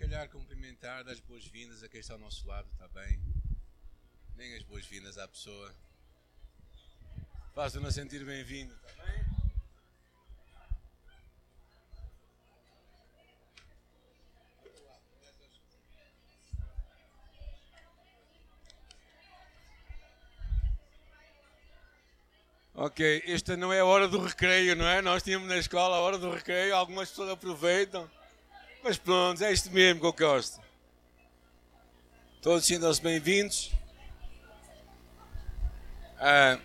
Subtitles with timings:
[0.00, 3.20] calhar cumprimentar, dar as boas-vindas a quem está ao nosso lado, está bem?
[4.34, 5.74] Deem as boas-vindas à pessoa.
[7.54, 9.24] Façam-nos sentir bem-vindo, está bem?
[22.74, 25.02] Ok, esta não é a hora do recreio, não é?
[25.02, 28.10] Nós tínhamos na escola a hora do recreio, algumas pessoas aproveitam.
[28.82, 30.58] Mas pronto, é isto mesmo que eu gosto.
[32.40, 33.70] Todos sintam-se bem-vindos.
[36.18, 36.58] Ah,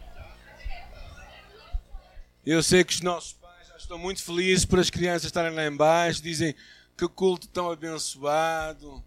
[2.46, 5.66] eu sei que os nossos pais já estão muito felizes por as crianças estarem lá
[5.66, 6.22] embaixo.
[6.22, 6.56] Dizem
[6.98, 9.04] que culto tão abençoado,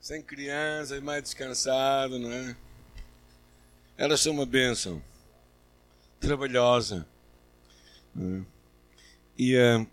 [0.00, 2.56] sem crianças, mais descansado, não é?
[3.98, 5.02] Elas são uma bênção,
[6.18, 7.06] trabalhosa.
[8.16, 8.42] É?
[9.36, 9.86] E uh,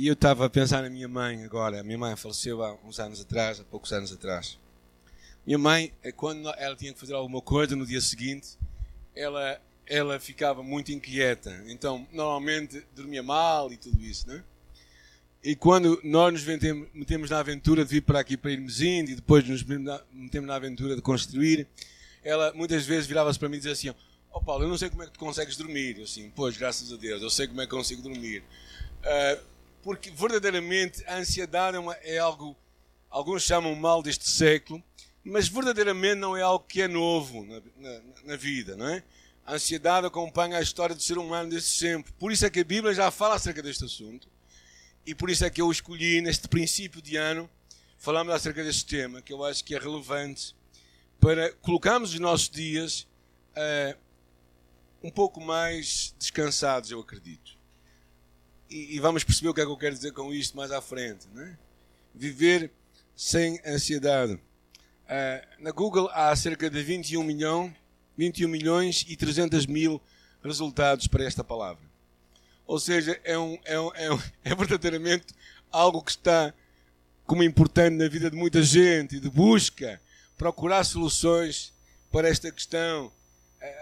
[0.00, 1.80] e eu estava a pensar na minha mãe agora.
[1.80, 4.58] A minha mãe faleceu há uns anos atrás, há poucos anos atrás.
[5.46, 8.56] Minha mãe, é quando ela tinha que fazer alguma coisa no dia seguinte,
[9.14, 11.62] ela, ela ficava muito inquieta.
[11.66, 14.42] Então, normalmente dormia mal e tudo isso, né?
[15.44, 16.44] E quando nós nos
[16.94, 20.54] metemos na aventura de vir para aqui para irmos indo e depois nos metemos na
[20.54, 21.68] aventura de construir,
[22.24, 23.94] ela muitas vezes virava-se para mim e dizia assim:
[24.32, 25.98] Oh Paulo, eu não sei como é que tu consegues dormir.
[25.98, 28.42] Eu assim, pois, graças a Deus, eu sei como é que consigo dormir.
[29.00, 29.49] Uh,
[29.82, 32.56] porque verdadeiramente a ansiedade é, uma, é algo,
[33.08, 34.82] alguns chamam mal deste século,
[35.24, 39.02] mas verdadeiramente não é algo que é novo na, na, na, vida, não é?
[39.44, 42.12] A ansiedade acompanha a história do ser humano desde sempre.
[42.12, 44.28] Por isso é que a Bíblia já fala acerca deste assunto.
[45.04, 47.48] E por isso é que eu escolhi neste princípio de ano
[48.00, 50.56] falamos acerca deste tema, que eu acho que é relevante
[51.20, 53.06] para colocarmos os nossos dias
[53.52, 53.98] uh,
[55.02, 57.59] um pouco mais descansados, eu acredito
[58.70, 60.80] e, e, vamos perceber o que é que eu quero dizer com isto mais à
[60.80, 61.26] frente.
[61.34, 61.58] Né?
[62.14, 62.70] Viver
[63.16, 64.34] sem ansiedade.
[64.34, 67.74] Uh, na Google há cerca de 21, milhão,
[68.16, 70.00] 21 milhões e 300 mil
[70.42, 71.82] resultados para esta palavra.
[72.66, 75.34] Ou seja, é, um, é, um, é, um, é verdadeiramente
[75.70, 76.54] algo que está
[77.26, 80.00] como importante na vida de muita gente de busca,
[80.36, 81.72] procurar soluções
[82.10, 83.12] para esta questão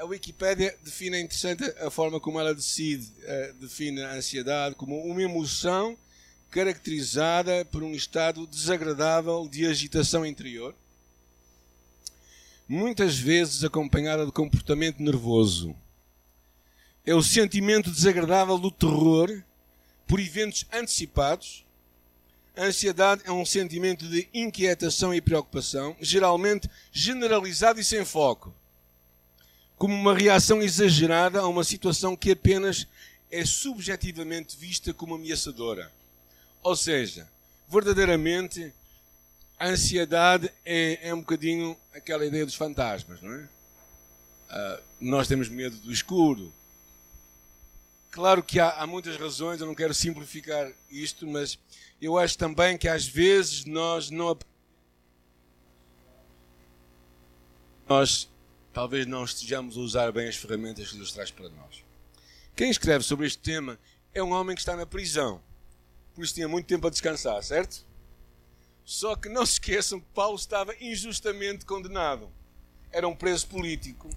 [0.01, 5.23] a Wikipédia define interessante a forma como ela decide, uh, define a ansiedade como uma
[5.23, 5.97] emoção
[6.51, 10.75] caracterizada por um estado desagradável de agitação interior,
[12.67, 15.77] muitas vezes acompanhada de comportamento nervoso.
[17.07, 19.43] É o sentimento desagradável do terror
[20.07, 21.65] por eventos antecipados.
[22.57, 28.53] A ansiedade é um sentimento de inquietação e preocupação, geralmente generalizado e sem foco
[29.79, 32.87] como uma reação exagerada a uma situação que apenas
[33.31, 35.93] é subjetivamente vista como ameaçadora.
[36.63, 37.29] Ou seja,
[37.69, 38.75] verdadeiramente
[39.59, 43.49] a ansiedade é, é um bocadinho aquela ideia dos fantasmas, não é?
[44.51, 46.53] Uh, nós temos medo do escuro.
[48.11, 51.59] Claro que há, há muitas razões, eu não quero simplificar isto, mas
[52.01, 54.37] eu acho também que às vezes nós não
[57.89, 58.29] nós
[58.73, 61.85] talvez não estejamos a usar bem as ferramentas que Deus traz para nós.
[62.55, 63.79] Quem escreve sobre este tema
[64.13, 65.41] é um homem que está na prisão,
[66.15, 67.87] por isso tinha muito tempo a descansar, certo?
[68.85, 72.29] Só que não se esqueçam que Paulo estava injustamente condenado.
[72.91, 74.11] Era um preso político.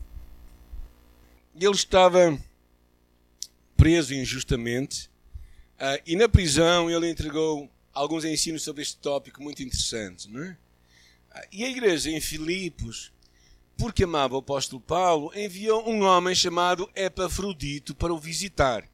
[1.54, 2.42] E ele estava
[3.78, 5.12] preso injustamente.
[5.76, 10.26] Uh, e na prisão ele entregou alguns ensinos sobre este tópico muito interessantes.
[10.26, 10.58] Não é?
[11.36, 13.11] Uh, e a igreja em Filipos
[13.82, 18.88] porque amava o apóstolo Paulo, enviou um homem chamado Epafrodito para o visitar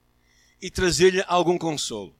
[0.61, 2.15] e trazer-lhe algum consolo.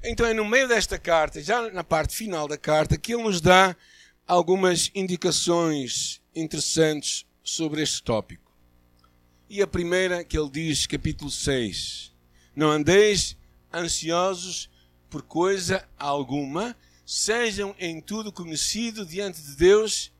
[0.00, 3.40] Então é no meio desta carta, já na parte final da carta, que ele nos
[3.40, 3.76] dá
[4.24, 8.52] algumas indicações interessantes sobre este tópico.
[9.50, 12.14] E a primeira que ele diz, capítulo 6:
[12.54, 13.36] Não andeis
[13.74, 14.70] ansiosos
[15.10, 20.14] por coisa alguma, sejam em tudo conhecidos diante de Deus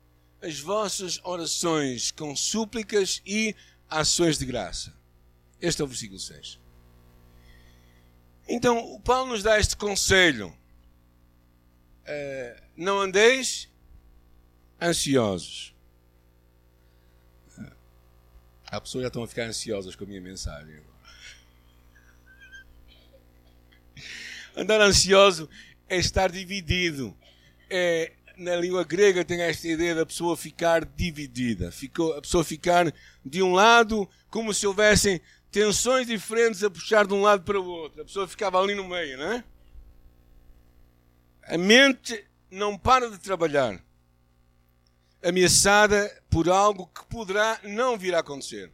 [0.47, 3.55] as vossas orações com súplicas e
[3.91, 4.95] ações de graça.
[5.61, 6.61] Este é o versículo 6.
[8.49, 10.57] Então, o Paulo nos dá este conselho.
[12.03, 13.69] Uh, não andeis
[14.81, 15.75] ansiosos.
[18.69, 20.81] Há pessoas já estão a ficar ansiosas com a minha mensagem.
[24.57, 25.51] Andar ansioso
[25.89, 27.17] é estar dividido.
[27.69, 32.93] É na língua grega tem esta ideia da pessoa ficar dividida, ficou, a pessoa ficar
[33.25, 37.65] de um lado como se houvessem tensões diferentes a puxar de um lado para o
[37.65, 38.03] outro.
[38.03, 39.44] A pessoa ficava ali no meio, não é?
[41.44, 43.83] A mente não para de trabalhar,
[45.23, 48.71] ameaçada por algo que poderá não vir a acontecer.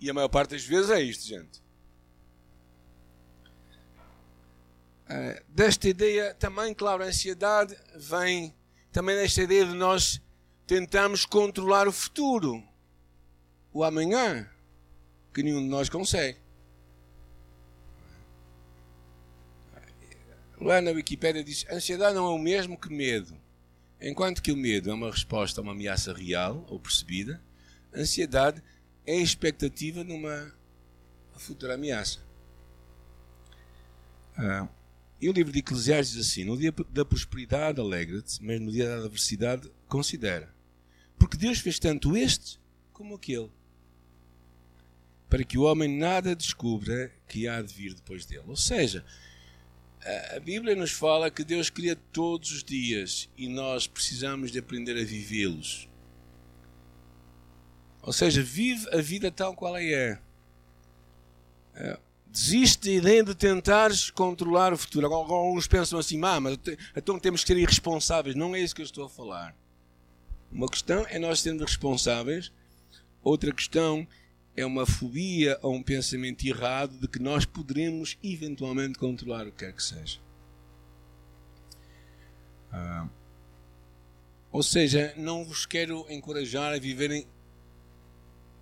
[0.00, 1.65] E a maior parte das vezes é isto, gente.
[5.08, 8.52] Uh, desta ideia também, claro, a ansiedade vem
[8.90, 10.20] também desta ideia de nós
[10.66, 12.62] tentarmos controlar o futuro,
[13.72, 14.50] o amanhã,
[15.32, 16.38] que nenhum de nós consegue.
[20.60, 23.36] Lá na Wikipédia diz: ansiedade não é o mesmo que medo.
[24.00, 27.40] Enquanto que o medo é uma resposta a uma ameaça real ou percebida,
[27.94, 28.62] a ansiedade
[29.06, 30.52] é a expectativa de uma
[31.36, 32.20] futura ameaça.
[34.36, 34.68] Ah,
[35.20, 38.88] e o livro de Eclesiastes diz assim: No dia da prosperidade, alegra-te, mas no dia
[38.88, 40.54] da adversidade, considera.
[41.18, 42.58] Porque Deus fez tanto este
[42.92, 43.50] como aquele,
[45.28, 48.44] para que o homem nada descubra que há de vir depois dele.
[48.46, 49.04] Ou seja,
[50.34, 54.96] a Bíblia nos fala que Deus cria todos os dias e nós precisamos de aprender
[54.96, 55.88] a vivê-los.
[58.02, 60.20] Ou seja, vive a vida tal qual é.
[61.74, 61.98] é.
[62.30, 65.06] Desiste ideia de tentares controlar o futuro.
[65.06, 66.58] Alguns pensam assim, ah, mas
[66.94, 68.36] então temos que ser irresponsáveis.
[68.36, 69.54] Não é isso que eu estou a falar.
[70.50, 72.52] Uma questão é nós sermos responsáveis,
[73.22, 74.06] outra questão
[74.56, 79.64] é uma fobia ou um pensamento errado de que nós poderemos eventualmente controlar o que
[79.64, 80.18] quer que seja.
[82.72, 83.08] Ah,
[84.50, 87.26] ou seja, não vos quero encorajar a viverem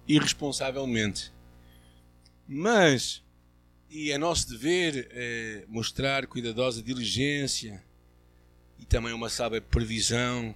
[0.08, 1.32] irresponsavelmente.
[2.46, 3.22] Mas,
[3.94, 7.80] e é nosso dever é, mostrar cuidadosa diligência
[8.76, 10.52] e também uma sábia previsão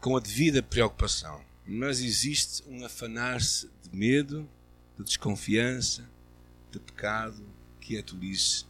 [0.00, 1.44] com a devida preocupação.
[1.66, 4.48] Mas existe um afanar-se de medo,
[4.96, 6.08] de desconfiança,
[6.70, 7.44] de pecado,
[7.80, 8.66] que é tolice,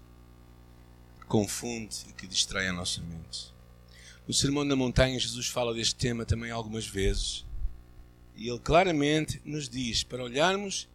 [1.20, 3.52] que confunde e que distrai a nossa mente.
[4.26, 7.44] No Sermão da Montanha, Jesus fala deste tema também algumas vezes.
[8.34, 10.88] E ele claramente nos diz para olharmos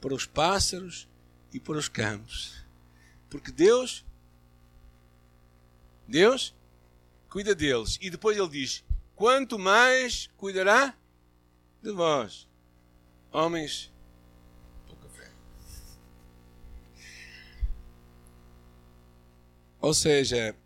[0.00, 1.08] para os pássaros
[1.54, 2.64] e para os campos.
[3.30, 4.04] Porque Deus,
[6.06, 6.52] Deus
[7.30, 7.96] cuida deles.
[8.02, 8.84] E depois ele diz:
[9.14, 10.94] quanto mais cuidará
[11.80, 12.48] de vós,
[13.32, 13.92] homens,
[14.86, 15.30] pouca fé.
[19.80, 20.56] Ou seja,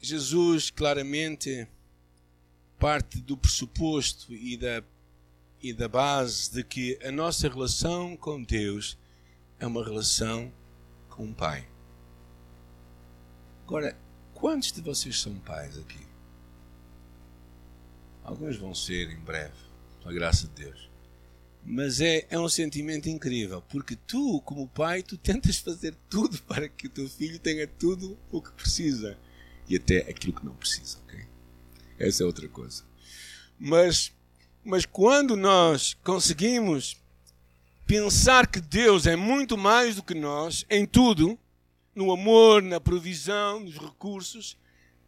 [0.00, 1.66] Jesus claramente
[2.78, 4.82] parte do pressuposto e da,
[5.60, 8.96] e da base de que a nossa relação com Deus
[9.60, 10.50] é uma relação
[11.10, 11.68] com um pai.
[13.66, 13.96] Agora,
[14.34, 16.00] quantos de vocês são pais aqui?
[18.24, 19.54] Alguns vão ser em breve
[20.00, 20.90] pela graça de Deus.
[21.62, 26.68] Mas é, é um sentimento incrível, porque tu, como pai, tu tentas fazer tudo para
[26.68, 29.16] que o teu filho tenha tudo o que precisa.
[29.68, 31.20] E até aquilo que não precisa, ok?
[31.98, 32.82] Essa é outra coisa.
[33.58, 34.12] Mas,
[34.64, 36.99] mas quando nós conseguimos
[37.86, 41.38] pensar que Deus é muito mais do que nós, em tudo,
[41.94, 44.56] no amor, na provisão, nos recursos,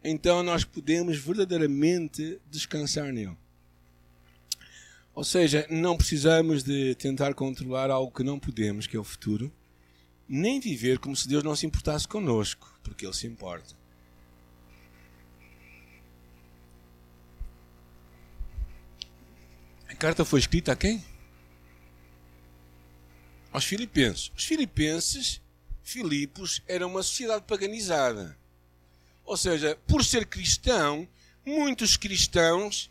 [0.03, 3.37] então nós podemos verdadeiramente descansar nele.
[5.15, 9.51] Ou seja, não precisamos de tentar controlar algo que não podemos, que é o futuro,
[10.27, 13.75] nem viver como se Deus não se importasse conosco, porque Ele se importa.
[19.87, 21.03] A carta foi escrita a quem?
[23.53, 24.31] Aos filipenses.
[24.35, 25.39] Os filipenses,
[25.83, 28.35] Filipos, era uma sociedade paganizada.
[29.23, 31.07] Ou seja, por ser cristão,
[31.45, 32.89] muitos cristãos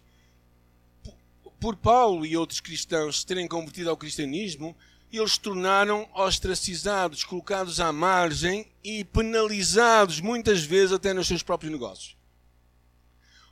[1.59, 4.76] por Paulo e outros cristãos se terem convertido ao cristianismo,
[5.12, 11.73] eles se tornaram ostracizados, colocados à margem e penalizados muitas vezes até nos seus próprios
[11.73, 12.16] negócios.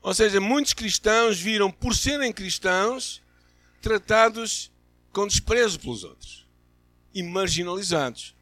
[0.01, 3.21] Ou seja, muitos cristãos viram, por serem cristãos,
[3.83, 4.71] tratados
[5.13, 6.40] com desprezo pelos outros
[7.15, 8.35] e marginalizados.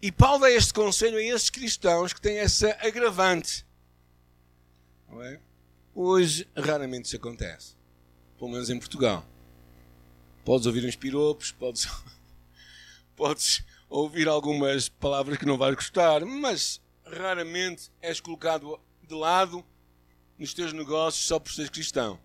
[0.00, 3.64] E Paulo dá este conselho a esses cristãos que têm essa agravante.
[5.22, 5.38] É?
[5.94, 7.74] Hoje, raramente isso acontece
[8.44, 9.24] pelo menos em Portugal.
[10.44, 11.88] Podes ouvir uns piropos, podes,
[13.16, 19.64] podes ouvir algumas palavras que não vais gostar, mas raramente és colocado de lado
[20.38, 22.18] nos teus negócios só por seres cristão.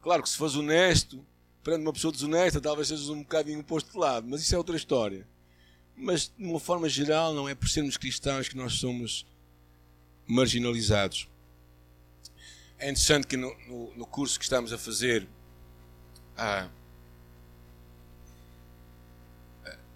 [0.00, 1.24] Claro que se fores honesto,
[1.66, 4.76] perante uma pessoa desonesta, talvez sejas um bocadinho posto de lado, mas isso é outra
[4.76, 5.26] história.
[5.96, 9.26] Mas, de uma forma geral, não é por sermos cristãos que nós somos
[10.28, 11.28] marginalizados.
[12.78, 15.26] É interessante que no, no, no curso que estamos a fazer
[16.36, 16.68] à,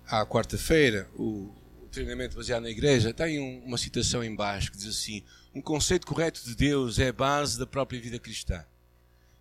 [0.08, 1.54] à quarta-feira, o
[1.92, 5.22] treinamento baseado na igreja, tem um, uma citação em baixo que diz assim:
[5.54, 8.64] um conceito correto de Deus é a base da própria vida cristã.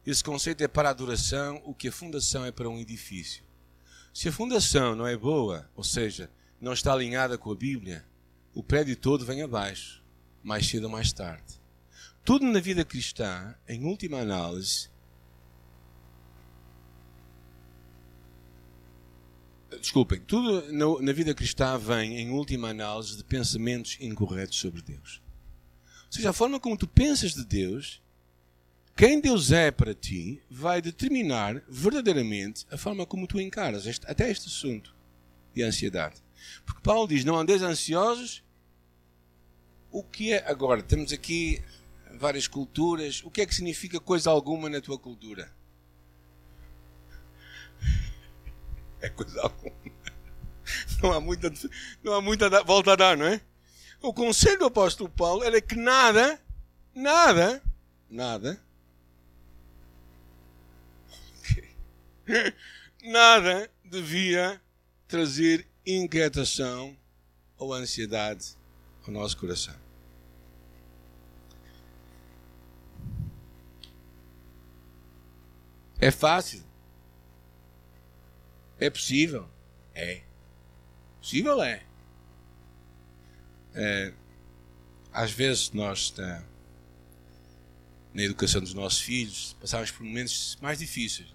[0.09, 3.43] Esse conceito é para a adoração o que a fundação é para um edifício.
[4.11, 8.03] Se a fundação não é boa, ou seja, não está alinhada com a Bíblia,
[8.55, 10.03] o prédio todo vem abaixo,
[10.41, 11.61] mais cedo ou mais tarde.
[12.25, 14.89] Tudo na vida cristã, em última análise,
[19.79, 20.73] desculpem, tudo
[21.03, 25.21] na, vida cristã vem, em última análise, de pensamentos incorretos sobre Deus.
[26.07, 28.01] Ou seja, a forma como tu pensas de Deus,
[28.99, 34.29] quem Deus é para ti, vai determinar verdadeiramente a forma como tu encaras este, até
[34.29, 34.93] este assunto
[35.53, 36.21] de ansiedade.
[36.65, 38.43] Porque Paulo diz: Não andeis ansiosos.
[39.89, 40.45] O que é.
[40.45, 41.63] Agora, temos aqui
[42.19, 43.23] várias culturas.
[43.23, 45.49] O que é que significa coisa alguma na tua cultura?
[49.01, 49.73] É coisa alguma.
[51.01, 51.49] Não há muita,
[52.03, 53.39] não há muita volta a dar, não é?
[54.01, 56.37] O conselho do apóstolo Paulo era que nada,
[56.93, 57.63] nada,
[58.09, 58.61] nada,
[63.03, 64.61] nada devia
[65.07, 66.95] trazer inquietação
[67.57, 68.55] ou ansiedade
[69.05, 69.75] ao nosso coração.
[75.99, 76.63] É fácil.
[78.79, 79.49] É possível?
[79.93, 80.21] É.
[81.19, 81.83] Possível é.
[83.73, 84.13] é
[85.11, 86.43] às vezes nós, na,
[88.13, 91.27] na, educação dos nossos filhos, passamos por momentos mais difíceis.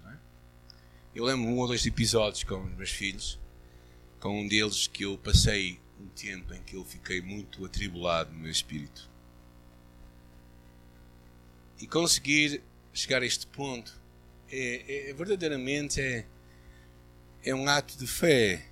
[1.15, 1.19] É?
[1.19, 3.39] Eu lembro um ou dois episódios com os meus filhos,
[4.19, 8.39] com um deles que eu passei um tempo em que eu fiquei muito atribulado no
[8.39, 9.09] meu espírito.
[11.79, 12.61] E conseguir
[12.93, 13.93] chegar a este ponto
[14.51, 16.25] é, é verdadeiramente é,
[17.43, 18.65] é um ato de fé,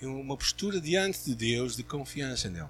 [0.00, 2.68] é uma postura diante de Deus de confiança nele.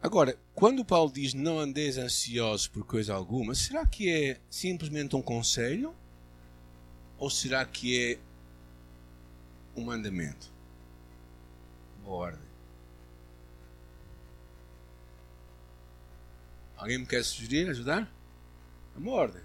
[0.00, 5.22] Agora, quando Paulo diz não andeis ansiosos por coisa alguma, será que é simplesmente um
[5.22, 5.92] conselho?
[7.18, 8.18] Ou será que é
[9.74, 10.50] um mandamento?
[12.02, 12.48] Uma ordem?
[16.76, 18.08] Alguém me quer sugerir, ajudar?
[18.94, 19.42] É uma ordem.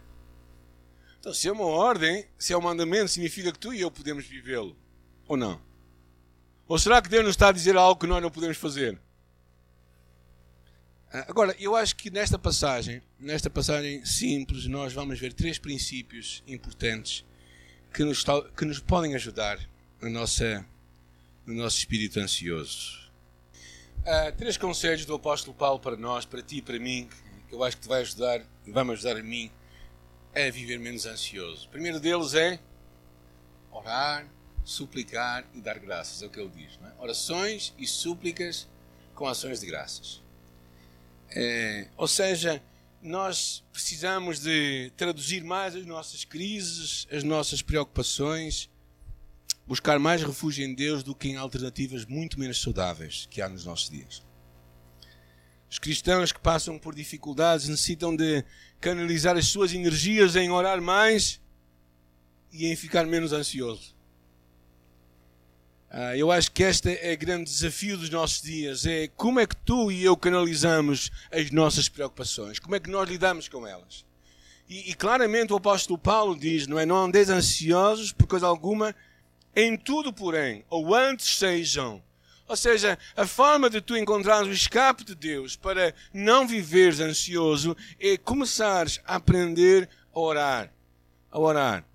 [1.20, 4.26] Então, se é uma ordem, se é um mandamento, significa que tu e eu podemos
[4.26, 4.78] vivê-lo.
[5.28, 5.60] Ou não?
[6.68, 9.00] Ou será que Deus nos está a dizer algo que nós não podemos fazer?
[11.12, 16.44] Ah, agora, eu acho que nesta passagem, nesta passagem simples, nós vamos ver três princípios
[16.46, 17.26] importantes
[17.94, 18.24] que nos,
[18.58, 19.60] que nos podem ajudar
[20.02, 23.04] no, nosso espírito ansioso.
[24.00, 27.08] Uh, três conselhos do apóstolo Paulo para nós, para ti e para mim,
[27.48, 29.52] que eu acho que te vai ajudar e vai me ajudar a mim
[30.34, 31.68] é viver menos ansioso.
[31.68, 32.60] O primeiro deles é
[33.72, 34.28] orar,
[34.66, 36.80] suplicar e dar graças, é o que ele diz.
[36.84, 37.02] É?
[37.02, 38.68] Orações e súplicas
[39.14, 40.22] com ações de graças.
[41.30, 42.62] É, ou seja,
[43.04, 48.70] nós precisamos de traduzir mais as nossas crises, as nossas preocupações,
[49.68, 53.66] buscar mais refúgio em Deus do que em alternativas muito menos saudáveis que há nos
[53.66, 54.24] nossos dias.
[55.70, 58.46] Os cristãos que passam por dificuldades necessitam de
[58.80, 61.42] canalizar as suas energias em orar mais
[62.54, 63.93] e em ficar menos ansioso.
[65.96, 68.84] Ah, eu acho que este é o grande desafio dos nossos dias.
[68.84, 72.58] É como é que tu e eu canalizamos as nossas preocupações?
[72.58, 74.04] Como é que nós lidamos com elas?
[74.68, 76.86] E, e claramente o apóstolo Paulo diz, não é?
[76.86, 78.96] Não andeis ansiosos por coisa alguma,
[79.56, 82.02] em tudo, porém, ou antes sejam
[82.46, 87.76] ou seja, a forma de tu encontrares o escape de Deus para não viveres ansioso
[88.00, 90.74] é começares a aprender a orar.
[91.32, 91.86] A orar.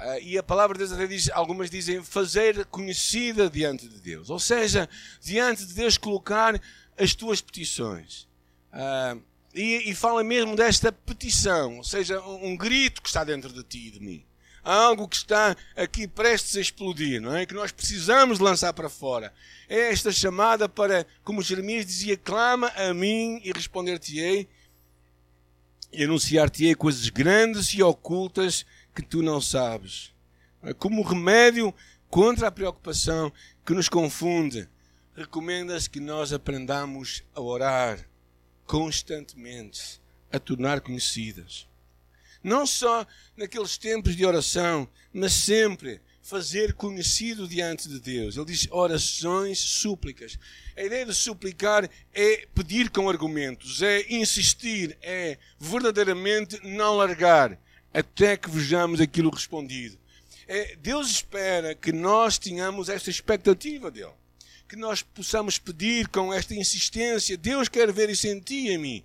[0.00, 4.30] Uh, e a palavra de Deus até diz, algumas dizem, fazer conhecida diante de Deus.
[4.30, 4.88] Ou seja,
[5.20, 6.58] diante de Deus colocar
[6.98, 8.26] as tuas petições.
[8.72, 9.20] Uh,
[9.54, 13.62] e, e, fala mesmo desta petição, ou seja, um, um grito que está dentro de
[13.64, 14.24] ti e de mim
[14.62, 17.46] algo que está aqui prestes a explodir, não é?
[17.46, 19.32] Que nós precisamos lançar para fora.
[19.68, 24.48] É esta chamada para, como Jeremias dizia, clama a mim e responder-te-ei
[25.92, 28.64] e anunciar-te-ei coisas grandes e ocultas
[28.94, 30.12] que tu não sabes.
[30.62, 30.72] É?
[30.72, 31.74] Como remédio
[32.08, 33.32] contra a preocupação
[33.64, 34.68] que nos confunde,
[35.14, 38.08] recomenda-se que nós aprendamos a orar
[38.66, 40.00] constantemente,
[40.32, 41.70] a tornar conhecidas
[42.42, 43.06] não só
[43.36, 48.36] naqueles tempos de oração, mas sempre fazer conhecido diante de Deus.
[48.36, 50.38] Ele diz orações, súplicas.
[50.76, 57.58] A ideia de suplicar é pedir com argumentos, é insistir, é verdadeiramente não largar
[57.92, 59.98] até que vejamos aquilo respondido.
[60.46, 64.12] É, Deus espera que nós tenhamos esta expectativa dele
[64.70, 67.36] que nós possamos pedir com esta insistência.
[67.36, 69.04] Deus quer ver e em mim.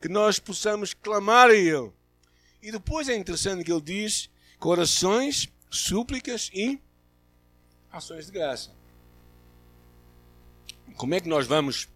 [0.00, 1.92] Que nós possamos clamar a Ele.
[2.62, 6.80] E depois é interessante que Ele diz com orações, súplicas e
[7.92, 8.70] ações de graça.
[10.96, 11.86] Como é que nós vamos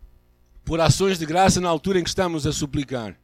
[0.67, 3.19] por ações de graça na altura em que estamos a suplicar?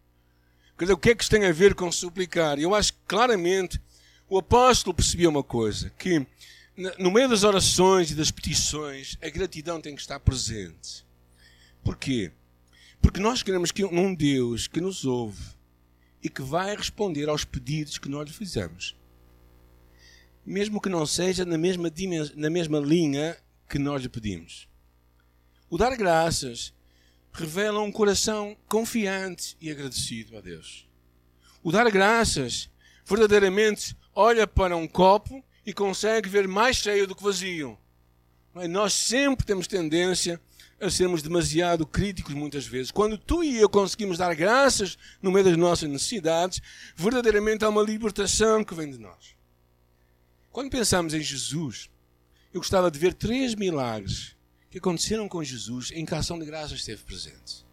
[0.77, 2.59] Quer dizer, o que é que isto tem a ver com suplicar?
[2.59, 3.81] Eu acho que claramente
[4.29, 6.27] o apóstolo percebia uma coisa, que
[6.99, 11.07] no meio das orações e das petições, a gratidão tem que estar presente.
[11.85, 12.33] Porquê?
[13.01, 15.45] Porque nós queremos que um Deus que nos ouve
[16.23, 18.97] e que vai responder aos pedidos que nós lhe fizemos.
[20.45, 21.93] Mesmo que não seja na mesma,
[22.35, 23.37] na mesma linha
[23.69, 24.67] que nós lhe pedimos.
[25.71, 26.73] O dar graças
[27.35, 30.89] revela um coração confiante e agradecido a Deus.
[31.63, 32.71] O dar graças
[33.05, 37.77] verdadeiramente olha para um copo e consegue ver mais cheio do que vazio.
[38.71, 40.41] Nós sempre temos tendência
[40.81, 42.93] a sermos demasiado críticos muitas vezes.
[42.93, 46.61] Quando tu e eu conseguimos dar graças no meio das nossas necessidades,
[46.95, 49.35] verdadeiramente há uma libertação que vem de nós.
[50.53, 51.91] Quando pensamos em Jesus,
[52.53, 54.34] eu gostava de ver três milagres
[54.75, 57.65] que aconteceram com Jesus em que a ação de graças esteve presente.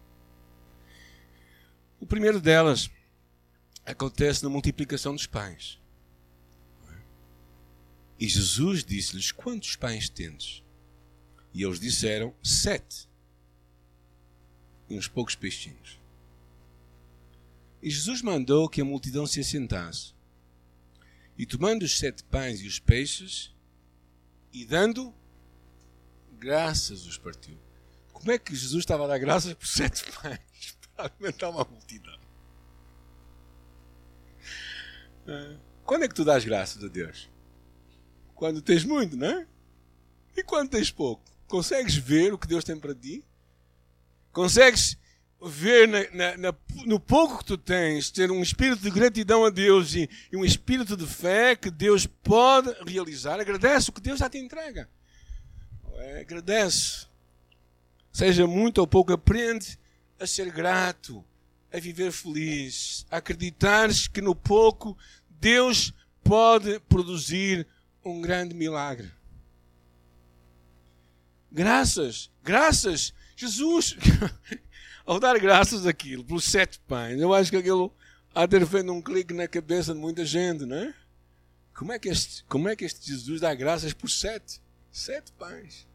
[1.99, 2.91] O primeiro delas
[3.83, 5.79] acontece na multiplicação dos pães.
[8.19, 10.63] E Jesus disse-lhes: Quantos pães tendes?
[11.51, 13.09] E eles disseram: Sete.
[14.87, 15.99] E uns poucos peixinhos.
[17.81, 20.13] E Jesus mandou que a multidão se assentasse.
[21.35, 23.51] E tomando os sete pães e os peixes,
[24.53, 25.11] e dando
[26.41, 27.55] graças, os partiu.
[28.11, 30.39] Como é que Jesus estava a dar graças por sete pães
[30.95, 32.19] para alimentar uma multidão?
[35.85, 37.29] Quando é que tu dás graças a Deus?
[38.33, 39.47] Quando tens muito, não é?
[40.35, 41.23] E quando tens pouco?
[41.47, 43.23] Consegues ver o que Deus tem para ti?
[44.31, 44.97] Consegues
[45.43, 46.55] ver na, na,
[46.85, 50.45] no pouco que tu tens, ter um espírito de gratidão a Deus e, e, um
[50.45, 53.39] espírito de fé que Deus pode realizar?
[53.39, 54.89] Agradece o que Deus já te entrega.
[56.01, 57.05] É, agradece.
[58.11, 59.77] Seja muito ou pouco, aprende
[60.19, 61.23] a ser grato,
[61.71, 64.97] a viver feliz, a acreditares que no pouco
[65.29, 67.67] Deus pode produzir
[68.03, 69.11] um grande milagre.
[71.51, 73.95] Graças, graças, Jesus,
[75.05, 77.93] ao dar graças àquilo, pelos sete pães, eu acho que aquilo
[78.33, 80.93] há de ter feito um clique na cabeça de muita gente, não é?
[81.73, 84.61] Como é que este, como é que este Jesus dá graças por sete?
[84.91, 85.87] Sete pães.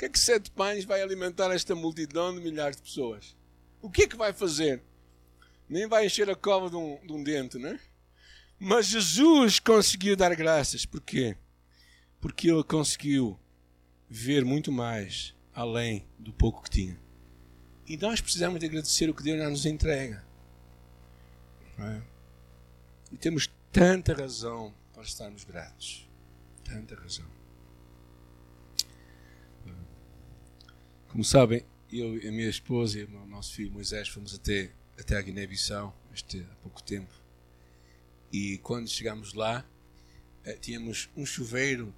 [0.00, 3.36] Que é que sete pães vai alimentar esta multidão de milhares de pessoas?
[3.82, 4.82] O que é que vai fazer?
[5.68, 7.80] Nem vai encher a cova de um, de um dente, não é?
[8.58, 10.86] Mas Jesus conseguiu dar graças.
[10.86, 11.36] Por quê?
[12.18, 13.38] Porque ele conseguiu
[14.08, 16.98] ver muito mais além do pouco que tinha.
[17.86, 20.24] E nós precisamos de agradecer o que Deus nos entrega.
[21.78, 22.00] É?
[23.12, 26.08] E temos tanta razão para estarmos gratos.
[26.64, 27.39] Tanta razão.
[31.10, 35.16] Como sabem, eu e a minha esposa e o nosso filho Moisés fomos até, até
[35.16, 37.12] a Guiné-Bissau há pouco tempo.
[38.32, 39.66] E quando chegamos lá,
[40.44, 41.92] eh, tínhamos um chuveiro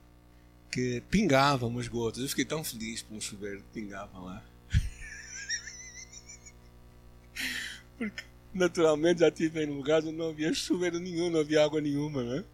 [0.70, 2.22] que pingava umas gotas.
[2.22, 4.42] Eu fiquei tão feliz por um chuveiro que pingava lá.
[7.98, 12.22] Porque naturalmente já estive em lugares onde não havia chuveiro nenhum, não havia água nenhuma,
[12.22, 12.44] né?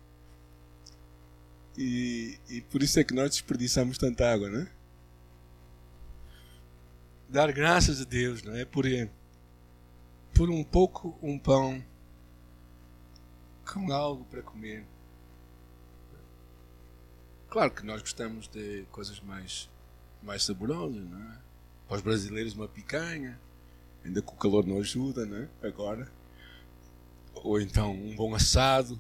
[1.77, 4.68] E, e por isso é que nós desperdiçamos tanta água, né?
[7.28, 8.64] Dar graças a Deus, não é?
[8.64, 8.86] Por,
[10.34, 11.84] por um pouco um pão
[13.66, 14.86] com algo para comer.
[17.50, 19.68] Claro que nós gostamos de coisas mais,
[20.22, 21.38] mais saborosas, não é?
[21.86, 23.38] Para os brasileiros, uma picanha,
[24.02, 25.48] ainda que o calor não ajuda, não é?
[25.62, 26.10] Agora.
[27.34, 28.98] Ou então um bom assado.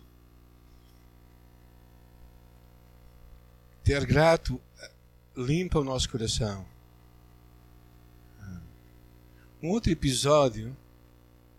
[3.82, 4.60] Ter grato
[5.34, 6.66] limpa o nosso coração.
[9.60, 10.76] Um outro episódio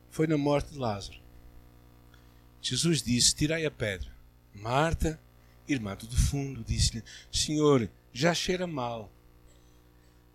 [0.09, 1.19] foi na morte de Lázaro.
[2.61, 4.09] Jesus disse: Tirai a pedra.
[4.55, 5.19] Marta,
[5.67, 9.11] irmã do fundo, disse-lhe: Senhor, já cheira mal,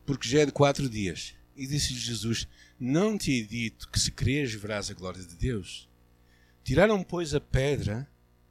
[0.05, 1.35] porque já é de quatro dias.
[1.57, 2.47] E disse-lhe Jesus:
[2.79, 5.89] Não te he dito que se creres verás a glória de Deus?
[6.63, 8.07] Tiraram, pois, a pedra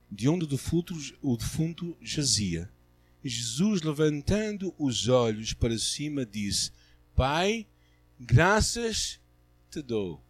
[0.10, 2.67] de onde o defunto, o defunto jazia.
[3.23, 6.71] E Jesus, levantando os olhos para cima, disse:
[7.15, 7.67] Pai,
[8.25, 9.19] graças
[9.69, 10.23] te dou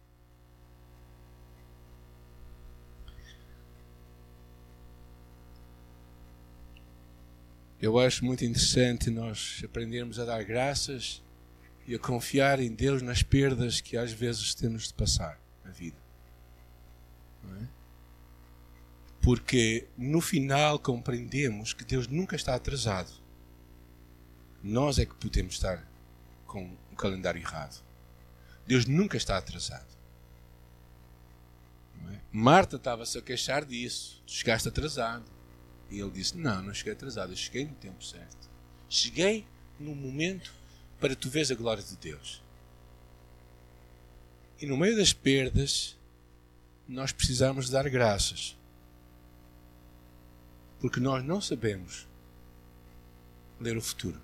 [7.80, 11.22] eu acho muito interessante nós aprendermos a dar graças
[11.86, 15.98] e a confiar em Deus nas perdas que às vezes temos de passar na vida.
[17.44, 17.66] É?
[19.20, 23.12] Porque no final compreendemos que Deus nunca está atrasado.
[24.62, 25.86] Nós é que podemos estar
[26.46, 27.83] com o calendário errado.
[28.66, 29.94] Deus nunca está atrasado.
[32.10, 32.18] É?
[32.32, 34.22] Marta estava-se a queixar disso.
[34.26, 35.24] Tu chegaste atrasado.
[35.90, 37.32] E ele disse: Não, não cheguei atrasado.
[37.32, 38.50] Eu cheguei no tempo certo.
[38.88, 39.46] Cheguei
[39.78, 40.52] no momento
[41.00, 42.42] para tu veres a glória de Deus.
[44.60, 45.96] E no meio das perdas,
[46.88, 48.56] nós precisamos dar graças.
[50.80, 52.06] Porque nós não sabemos
[53.60, 54.20] ler o futuro.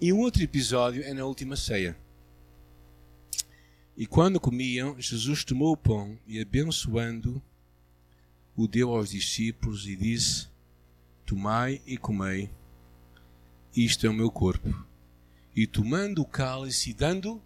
[0.00, 1.98] E um outro episódio é na última ceia.
[3.96, 7.42] E quando comiam, Jesus tomou o pão e, abençoando,
[8.54, 10.46] o deu aos discípulos e disse:
[11.26, 12.48] Tomai e comei,
[13.74, 14.86] isto é o meu corpo.
[15.54, 17.42] E tomando o cálice e dando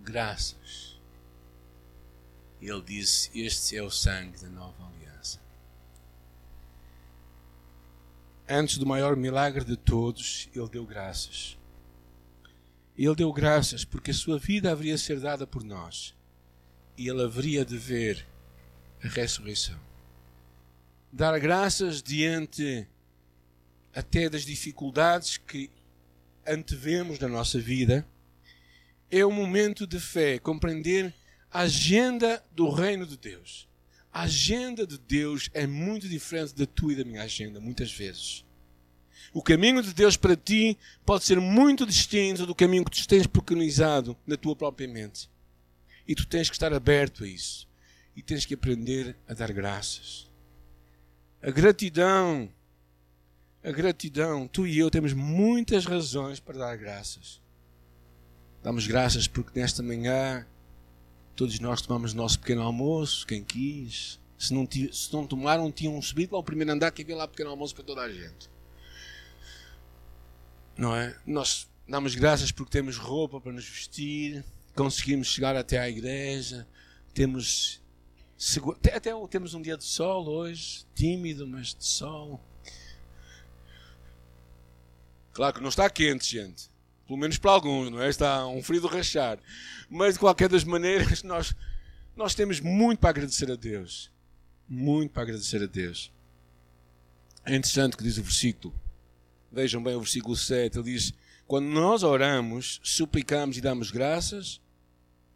[0.00, 1.00] graças,
[2.60, 5.40] ele disse: Este é o sangue da nova aliança.
[8.48, 11.59] Antes do maior milagre de todos, ele deu graças.
[13.04, 16.14] Ele deu graças porque a sua vida haveria de ser dada por nós
[16.96, 18.26] e ele haveria de ver
[19.02, 19.90] a ressurreição
[21.12, 22.86] dar graças diante
[23.94, 25.70] até das dificuldades que
[26.46, 28.06] antevemos na nossa vida,
[29.10, 31.12] é um momento de fé, compreender
[31.50, 33.68] a agenda do reino de Deus.
[34.12, 38.44] A agenda de Deus é muito diferente da tua e da minha agenda, muitas vezes.
[39.32, 43.26] O caminho de Deus para ti pode ser muito distinto do caminho que tu tens
[43.26, 45.30] preconizado na tua própria mente.
[46.06, 47.68] E tu tens que estar aberto a isso.
[48.16, 50.28] E tens que aprender a dar graças.
[51.40, 52.50] A gratidão.
[53.62, 54.48] A gratidão.
[54.48, 57.40] Tu e eu temos muitas razões para dar graças.
[58.62, 60.46] Damos graças porque nesta manhã
[61.36, 64.20] todos nós tomamos o nosso pequeno almoço, quem quis.
[64.36, 67.74] Se não, se não tomaram, tinham subido ao primeiro andar que havia lá pequeno almoço
[67.74, 68.50] para toda a gente.
[70.80, 71.14] Não é?
[71.26, 74.42] Nós damos graças porque temos roupa para nos vestir,
[74.74, 76.66] conseguimos chegar até à igreja,
[77.12, 77.82] temos
[78.78, 82.40] até, até temos um dia de sol hoje, tímido, mas de sol.
[85.34, 86.70] Claro que não está quente, gente.
[87.06, 88.08] Pelo menos para alguns, não é?
[88.08, 89.38] Está um frio de rachar.
[89.90, 91.54] Mas de qualquer das maneiras, nós,
[92.16, 94.10] nós temos muito para agradecer a Deus.
[94.66, 96.10] Muito para agradecer a Deus.
[97.44, 98.74] É interessante que diz o versículo.
[99.50, 100.78] Vejam bem o versículo 7.
[100.78, 101.12] Ele diz:
[101.46, 104.60] Quando nós oramos, suplicamos e damos graças,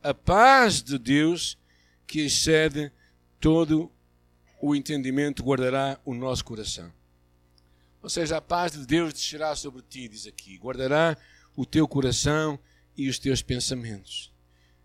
[0.02, 1.58] a paz de Deus
[2.06, 2.92] que excede
[3.40, 3.90] todo
[4.60, 6.92] o entendimento, guardará o nosso coração.
[8.02, 11.16] Ou seja, a paz de Deus descerá sobre ti, diz aqui, guardará
[11.56, 12.58] o teu coração
[12.96, 14.33] e os teus pensamentos.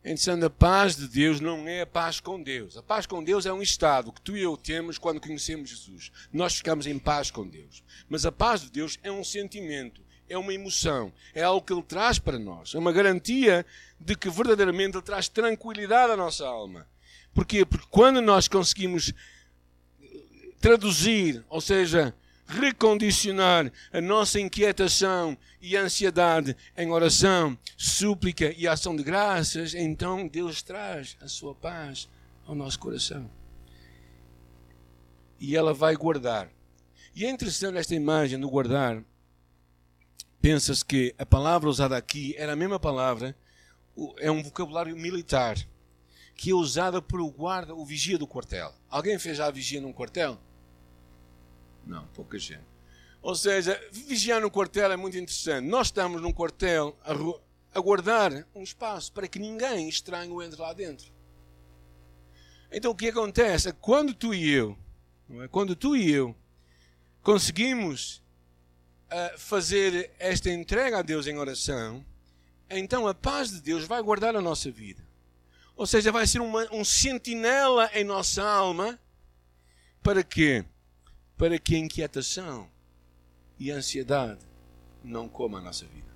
[0.03, 2.77] Então, a paz de Deus não é a paz com Deus.
[2.77, 6.11] A paz com Deus é um estado que tu e eu temos quando conhecemos Jesus.
[6.31, 7.83] Nós ficamos em paz com Deus.
[8.07, 11.83] Mas a paz de Deus é um sentimento, é uma emoção, é algo que Ele
[11.83, 12.73] traz para nós.
[12.73, 13.65] É uma garantia
[13.99, 16.87] de que verdadeiramente Ele traz tranquilidade à nossa alma.
[17.33, 17.65] Porquê?
[17.65, 19.13] Porque quando nós conseguimos
[20.61, 22.13] traduzir, ou seja,
[22.49, 30.63] recondicionar a nossa inquietação e ansiedade em oração, súplica e ação de graças, então Deus
[30.63, 32.09] traz a sua paz
[32.47, 33.29] ao nosso coração.
[35.39, 36.49] E ela vai guardar.
[37.15, 39.03] E é interessante esta imagem do guardar.
[40.41, 43.35] Pensa-se que a palavra usada aqui era a mesma palavra,
[44.17, 45.55] é um vocabulário militar
[46.35, 48.73] que é usada por o guarda, o vigia do quartel.
[48.89, 50.39] Alguém fez já a vigia num quartel?
[51.89, 52.63] Não, pouca gente.
[53.19, 55.67] Ou seja, vigiar no quartel é muito interessante.
[55.67, 61.11] Nós estamos num quartel a, guardar um espaço para que ninguém estranho entre lá dentro.
[62.71, 64.77] Então o que acontece é que quando tu e eu,
[65.41, 65.47] é?
[65.47, 66.35] quando tu e eu
[67.23, 68.21] conseguimos
[69.07, 72.05] uh, fazer esta entrega a Deus em oração,
[72.69, 75.03] então a paz de Deus vai guardar a nossa vida.
[75.75, 78.99] Ou seja, vai ser uma, um sentinela em nossa alma.
[80.03, 80.63] Para quê?
[81.39, 82.69] Para que a inquietação
[83.57, 84.41] e a ansiedade
[85.03, 86.09] não comam a nossa vida.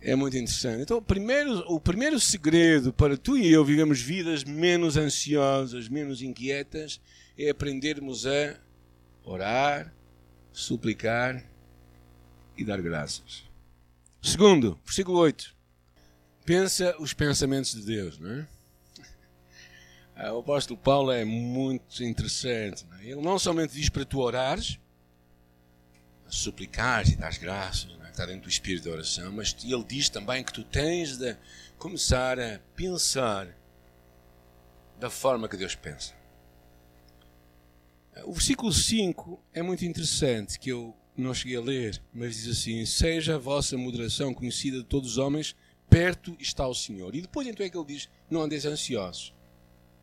[0.00, 0.82] É muito interessante.
[0.82, 6.20] Então, o primeiro, o primeiro segredo para tu e eu vivemos vidas menos ansiosas, menos
[6.20, 7.00] inquietas,
[7.36, 8.60] é aprendermos a
[9.24, 9.92] orar,
[10.52, 11.42] suplicar
[12.56, 13.44] e dar graças.
[14.22, 15.56] Segundo, versículo 8
[16.46, 18.46] pensa os pensamentos de Deus, não é?
[20.16, 22.86] O apóstolo Paulo é muito interessante.
[22.86, 23.04] Não é?
[23.04, 24.78] Ele não somente diz para tu orares,
[26.26, 28.10] suplicares e dar graças, é?
[28.10, 31.36] está dentro do espírito de oração, mas ele diz também que tu tens de
[31.78, 33.48] começar a pensar
[34.98, 36.14] da forma que Deus pensa.
[38.24, 42.86] O versículo 5 é muito interessante, que eu não cheguei a ler, mas diz assim:
[42.86, 45.54] Seja a vossa moderação conhecida de todos os homens,
[45.90, 47.14] perto está o Senhor.
[47.14, 49.35] E depois então é que ele diz: Não andeis ansiosos.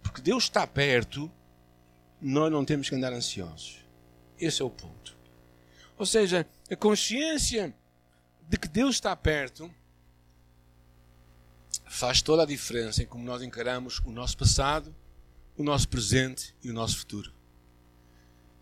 [0.04, 1.32] Porque Deus está perto,
[2.22, 3.84] nós não temos que andar ansiosos.
[4.40, 5.18] Esse é o ponto.
[5.98, 7.74] Ou seja, a consciência
[8.48, 9.74] de que Deus está perto
[11.86, 14.94] faz toda a diferença em como nós encaramos o nosso passado,
[15.58, 17.32] o nosso presente e o nosso futuro.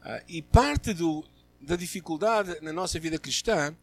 [0.02, 1.26] Ah, e parte do,
[1.60, 3.76] da dificuldade na nossa vida cristã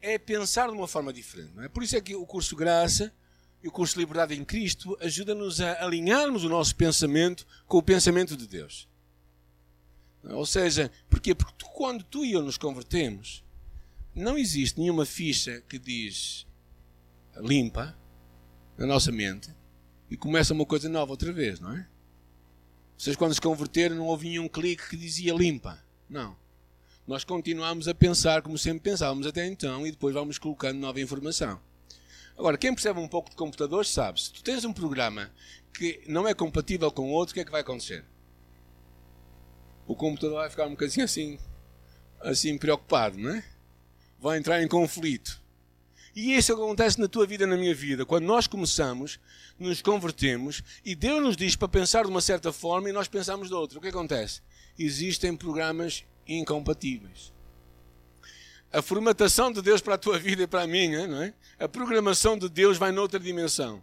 [0.00, 1.52] é pensar de uma forma diferente.
[1.54, 1.68] Não é?
[1.68, 3.12] Por isso é que o curso Graça
[3.62, 8.36] e o curso Liberdade em Cristo ajuda-nos a alinharmos o nosso pensamento com o pensamento
[8.36, 8.88] de Deus.
[10.24, 11.34] Ou seja, porquê?
[11.34, 13.44] Porque tu, quando tu e eu nos convertemos,
[14.14, 16.46] não existe nenhuma ficha que diz
[17.36, 17.96] limpa
[18.76, 19.54] na nossa mente
[20.10, 21.86] e começa uma coisa nova outra vez, não é?
[22.96, 25.82] Vocês quando se converteram não ouviam um clique que dizia limpa.
[26.08, 26.36] Não.
[27.06, 31.60] Nós continuamos a pensar como sempre pensávamos até então e depois vamos colocando nova informação.
[32.38, 35.28] Agora, quem percebe um pouco de computadores sabe, se tu tens um programa
[35.74, 38.04] que não é compatível com outro, o que é que vai acontecer?
[39.88, 41.36] O computador vai ficar um bocadinho assim,
[42.20, 43.44] assim preocupado, não é?
[44.20, 45.42] Vai entrar em conflito.
[46.14, 48.06] E isso acontece na tua vida, na minha vida.
[48.06, 49.18] Quando nós começamos,
[49.58, 53.48] nos convertemos e Deus nos diz para pensar de uma certa forma e nós pensamos
[53.48, 53.78] de outra.
[53.78, 54.42] O que acontece?
[54.78, 57.32] Existem programas incompatíveis.
[58.72, 61.32] A formatação de Deus para a tua vida e para a minha, não é?
[61.58, 63.82] A programação de Deus vai noutra dimensão.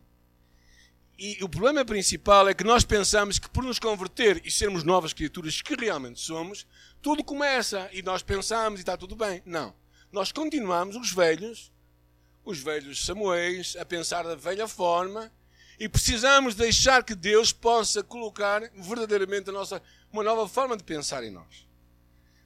[1.17, 5.13] E o problema principal é que nós pensamos que por nos converter e sermos novas
[5.13, 6.67] criaturas que realmente somos,
[7.02, 9.41] tudo começa e nós pensamos e está tudo bem.
[9.45, 9.74] Não.
[10.12, 11.71] Nós continuamos os velhos
[12.45, 15.32] os velhos Samuéis, a pensar da velha forma,
[15.80, 19.82] e precisamos deixar que Deus possa colocar verdadeiramente nossa,
[20.13, 21.64] uma nova forma de pensar em nós.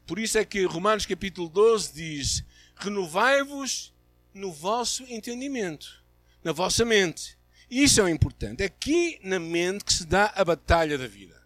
[0.09, 2.43] Por isso é que Romanos capítulo 12 diz:
[2.77, 3.93] renovai-vos
[4.33, 6.03] no vosso entendimento,
[6.43, 7.37] na vossa mente.
[7.69, 8.63] Isso é o importante.
[8.63, 11.39] É aqui na mente que se dá a batalha da vida.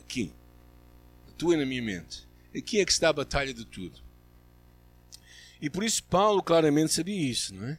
[0.00, 0.32] Aqui.
[1.26, 2.26] Na tua e na minha mente.
[2.56, 4.00] Aqui é que se dá a batalha de tudo.
[5.60, 7.78] E por isso Paulo claramente sabia isso, não é?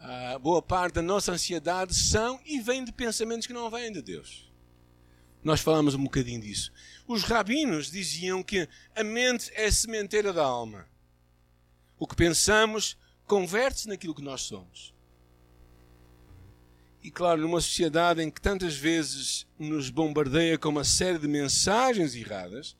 [0.00, 4.02] A boa parte da nossa ansiedade são e vem de pensamentos que não vêm de
[4.02, 4.52] Deus.
[5.44, 6.72] Nós falamos um bocadinho disso.
[7.06, 10.88] Os rabinos diziam que a mente é a sementeira da alma.
[11.98, 14.94] O que pensamos converte-se naquilo que nós somos.
[17.02, 22.14] E claro, numa sociedade em que tantas vezes nos bombardeia com uma série de mensagens
[22.14, 22.76] erradas,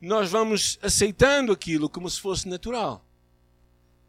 [0.00, 3.04] nós vamos aceitando aquilo como se fosse natural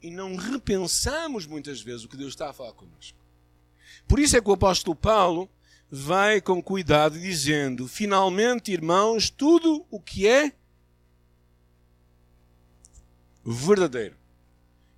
[0.01, 3.17] e não repensamos muitas vezes o que Deus está a falar connosco.
[4.07, 5.49] Por isso é que o apóstolo Paulo
[5.89, 10.53] vai com cuidado dizendo: finalmente, irmãos, tudo o que é
[13.45, 14.15] verdadeiro.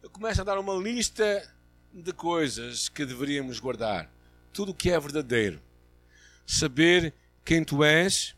[0.02, 1.48] Eu começo a dar uma lista
[1.94, 4.10] de coisas que deveríamos guardar.
[4.54, 5.62] Tudo o que é verdadeiro.
[6.46, 8.36] Saber quem tu és,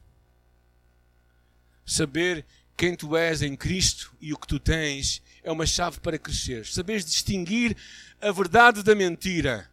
[1.85, 6.17] saber quem tu és em Cristo e o que tu tens é uma chave para
[6.17, 6.65] crescer.
[6.65, 7.75] Saberes distinguir
[8.21, 9.69] a verdade da mentira.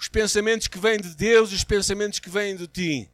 [0.00, 3.10] Os pensamentos que vêm de Deus e os pensamentos que vêm de ti.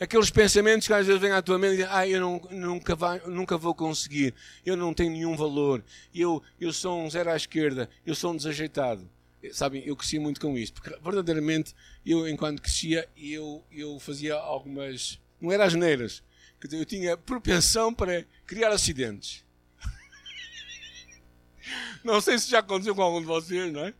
[0.00, 2.96] Aqueles pensamentos que às vezes vêm à tua mente e dizem, ah, eu não, nunca,
[2.96, 4.34] vai, nunca vou conseguir,
[4.64, 8.36] eu não tenho nenhum valor, eu, eu sou um zero à esquerda, eu sou um
[8.36, 9.08] desajeitado.
[9.52, 11.72] Sabem, eu cresci muito com isto, porque verdadeiramente
[12.04, 16.24] eu, enquanto crescia, eu, eu fazia algumas, não eram asneiras,
[16.72, 19.44] eu tinha propensão para criar acidentes.
[22.02, 23.94] Não sei se já aconteceu com algum de vocês, não é?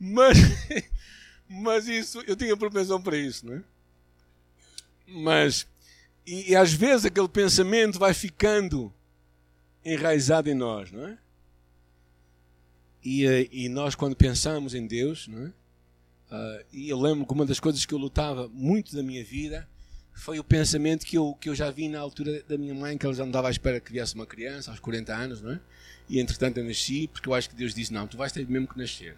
[0.00, 0.36] Mas,
[1.48, 3.62] mas isso, eu tinha propensão para isso, não é?
[5.06, 5.66] Mas,
[6.26, 8.92] e, e às vezes aquele pensamento vai ficando
[9.84, 11.18] enraizado em nós, não é?
[13.02, 15.52] E, eh, e nós, quando pensamos em Deus, não é?
[16.30, 19.66] Uh, e eu lembro que uma das coisas que eu lutava muito da minha vida
[20.12, 23.06] foi o pensamento que eu, que eu já vi na altura da minha mãe, que
[23.06, 25.60] ela já não dava à espera que viesse uma criança, aos 40 anos, não é?
[26.08, 28.66] E entretanto eu nasci, porque eu acho que Deus disse: Não, tu vais ter mesmo
[28.66, 29.16] que nascer.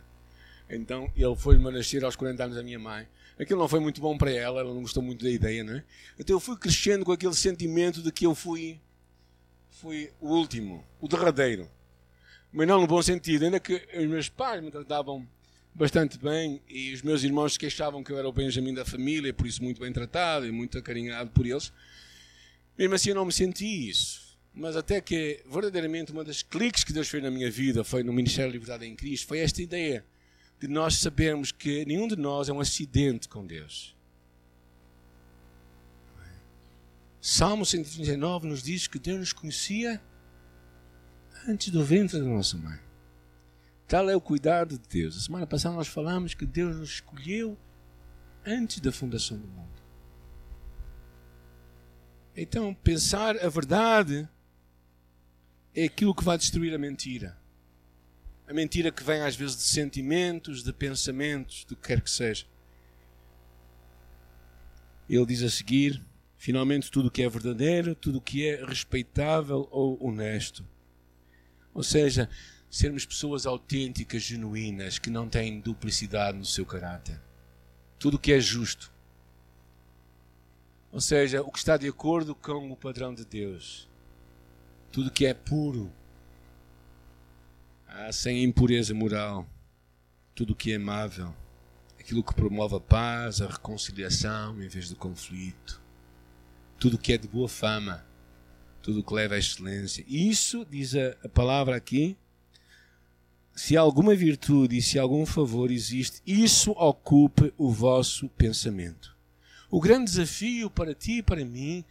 [0.71, 3.07] Então ele foi-me a nascer aos 40 anos da minha mãe.
[3.39, 5.85] Aquilo não foi muito bom para ela, ela não gostou muito da ideia, não é?
[6.19, 8.79] Então eu fui crescendo com aquele sentimento de que eu fui,
[9.71, 11.69] fui o último, o derradeiro.
[12.53, 15.27] Mas não no bom sentido, ainda que os meus pais me tratavam
[15.75, 19.33] bastante bem e os meus irmãos se queixavam que eu era o Benjamin da família,
[19.33, 21.73] por isso muito bem tratado e muito acarinhado por eles.
[22.77, 24.39] Mesmo assim eu não me senti isso.
[24.53, 28.13] Mas até que verdadeiramente uma das cliques que Deus fez na minha vida foi no
[28.13, 30.05] Ministério da Liberdade em Cristo, foi esta ideia
[30.61, 33.97] de nós sabermos que nenhum de nós é um acidente com Deus.
[37.21, 40.01] Salmo 139 nos diz que Deus nos conhecia
[41.49, 42.79] antes do ventre da nossa mãe.
[43.89, 45.17] Tal é o cuidado de Deus.
[45.17, 47.59] A semana passada nós falamos que Deus nos escolheu
[48.47, 49.81] antes da fundação do mundo.
[52.37, 54.29] Então, pensar a verdade
[55.75, 57.37] é aquilo que vai destruir a mentira.
[58.51, 62.47] A mentira que vem às vezes de sentimentos, de pensamentos, do que quer que seja.
[65.09, 66.05] Ele diz a seguir:
[66.37, 70.67] finalmente, tudo o que é verdadeiro, tudo o que é respeitável ou honesto.
[71.73, 72.29] Ou seja,
[72.69, 77.21] sermos pessoas autênticas, genuínas, que não têm duplicidade no seu caráter.
[78.01, 78.91] Tudo o que é justo.
[80.91, 83.89] Ou seja, o que está de acordo com o padrão de Deus.
[84.91, 85.93] Tudo o que é puro.
[87.93, 89.49] Ah, sem impureza moral.
[90.35, 91.35] Tudo o que é amável.
[91.99, 95.81] Aquilo que promove a paz, a reconciliação em vez do conflito.
[96.79, 98.09] Tudo o que é de boa fama
[98.83, 100.05] tudo que leva à excelência.
[100.09, 102.17] Isso, diz a, a palavra aqui,
[103.55, 109.17] se alguma virtude e se algum favor existe, isso ocupe o vosso pensamento.
[109.71, 111.85] O grande desafio para ti e para mim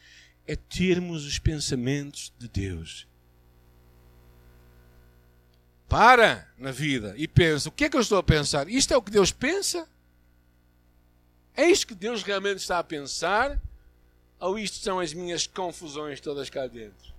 [0.48, 3.08] é termos os pensamentos de Deus.
[5.90, 8.70] Para na vida e pensa: o que é que eu estou a pensar?
[8.70, 9.88] Isto é o que Deus pensa?
[11.58, 13.60] É isto que Deus realmente está a pensar?
[14.40, 17.14] ou isto são as minhas confusões todas cá dentro?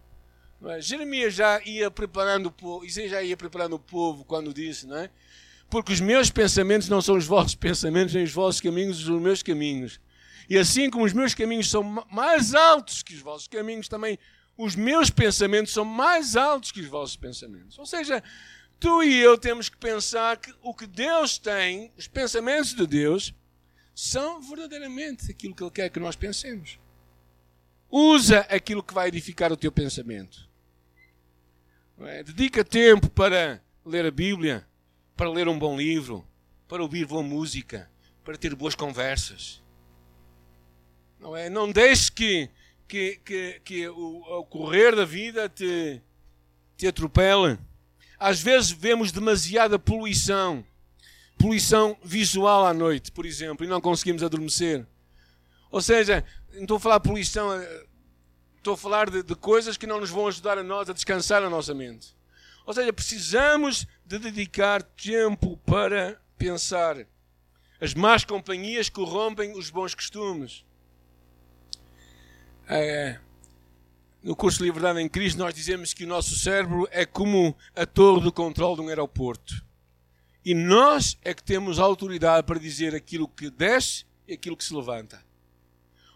[0.67, 0.81] É?
[0.81, 5.11] Jeremias já ia preparando o povo, já ia preparando o povo quando disse, não é?
[5.69, 9.43] Porque os meus pensamentos não são os vossos pensamentos, nem os vossos caminhos, os meus
[9.43, 10.01] caminhos.
[10.49, 14.19] E assim como os meus caminhos são mais altos que os vossos caminhos, também
[14.57, 17.79] os meus pensamentos são mais altos que os vossos pensamentos.
[17.79, 18.23] Ou seja,
[18.81, 23.35] tu e eu temos que pensar que o que Deus tem, os pensamentos de Deus,
[23.95, 26.79] são verdadeiramente aquilo que Ele quer que nós pensemos.
[27.91, 30.49] Usa aquilo que vai edificar o teu pensamento.
[32.01, 32.23] É?
[32.23, 34.67] Dedica tempo para ler a Bíblia,
[35.15, 36.27] para ler um bom livro,
[36.67, 37.91] para ouvir boa música,
[38.25, 39.63] para ter boas conversas.
[41.19, 41.51] Não é?
[41.51, 42.49] Não deixe que,
[42.89, 46.01] que, que, que o, o correr da vida te,
[46.79, 47.59] te atropele.
[48.21, 50.63] Às vezes vemos demasiada poluição,
[51.39, 54.87] poluição visual à noite, por exemplo, e não conseguimos adormecer.
[55.71, 57.87] Ou seja, não estou a falar de poluição, eh,
[58.59, 61.43] estou a falar de, de coisas que não nos vão ajudar a nós a descansar
[61.43, 62.15] a nossa mente.
[62.67, 67.07] Ou seja, precisamos de dedicar tempo para pensar.
[67.81, 70.63] As más companhias corrompem os bons costumes.
[72.69, 73.19] É,
[74.23, 77.87] no curso de Liberdade em Cristo, nós dizemos que o nosso cérebro é como a
[77.87, 79.65] torre do controle de um aeroporto.
[80.45, 84.65] E nós é que temos a autoridade para dizer aquilo que desce e aquilo que
[84.65, 85.23] se levanta.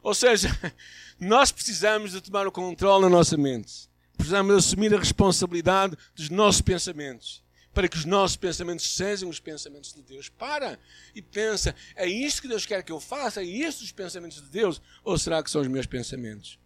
[0.02, 0.48] Ou seja,
[1.18, 3.88] nós precisamos de tomar o controle na nossa mente.
[4.16, 7.42] Precisamos assumir a responsabilidade dos nossos pensamentos.
[7.72, 10.28] Para que os nossos pensamentos sejam os pensamentos de Deus.
[10.28, 10.78] Para
[11.14, 13.40] e pensa: é isto que Deus quer que eu faça?
[13.40, 14.80] É isto os pensamentos de Deus?
[15.02, 16.58] Ou será que são os meus pensamentos?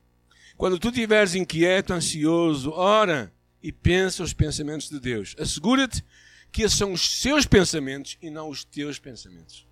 [0.58, 5.36] Quando tu estiveres inquieto, ansioso, ora e pensa os pensamentos de Deus.
[5.38, 6.04] Assegura-te
[6.50, 9.64] que esses são os seus pensamentos e não os teus pensamentos.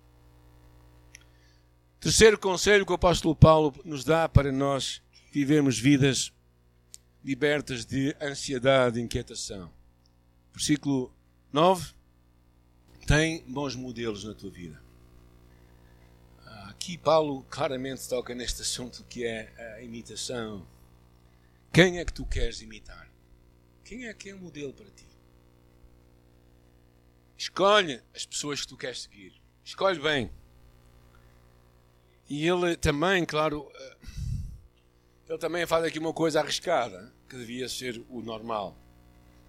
[1.99, 6.31] Terceiro conselho que o apóstolo Paulo nos dá para nós vivermos vidas
[7.21, 9.69] libertas de ansiedade e inquietação.
[10.53, 11.13] Versículo
[11.51, 11.93] 9.
[13.05, 14.81] Tem bons modelos na tua vida.
[16.69, 20.65] Aqui Paulo claramente toca neste assunto que é a imitação.
[21.77, 23.07] Quem é que tu queres imitar?
[23.83, 25.05] Quem é que é o modelo para ti?
[27.37, 29.39] Escolhe as pessoas que tu queres seguir.
[29.63, 30.31] Escolhe bem.
[32.27, 33.97] E ele também, claro, eh,
[35.29, 38.75] ele também faz aqui uma coisa arriscada, que devia ser o normal,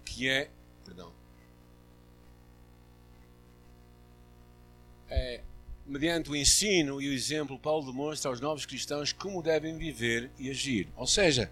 [0.05, 0.51] que é,
[0.85, 1.11] perdão,
[5.09, 5.41] é,
[5.83, 10.51] mediante o ensino e o exemplo, Paulo demonstra aos novos cristãos como devem viver e
[10.51, 10.87] agir.
[10.95, 11.51] Ou seja,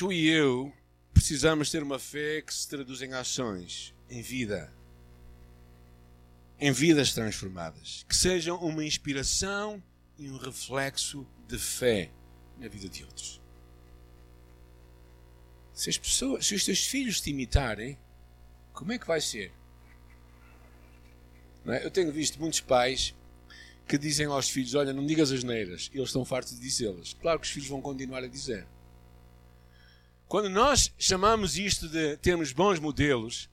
[0.00, 0.72] tu e eu
[1.12, 4.72] precisamos ter uma fé que se traduz em ações, em vida
[6.58, 9.82] em vidas transformadas, que sejam uma inspiração
[10.16, 12.10] e um reflexo de fé
[12.58, 13.42] na vida de outros.
[15.74, 17.98] Se as pessoas, se os teus filhos te imitarem,
[18.72, 19.52] como é que vai ser?
[21.66, 21.84] É?
[21.84, 23.14] Eu tenho visto muitos pais
[23.86, 25.90] que dizem aos filhos: Olha, não digas as neiras.
[25.92, 27.12] Eles estão fartos de dizê-las.
[27.20, 28.66] Claro que os filhos vão continuar a dizer.
[30.30, 33.50] Quando nós chamamos isto de termos bons modelos,